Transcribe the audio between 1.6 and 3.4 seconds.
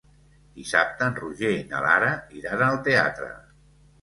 na Lara iran al teatre.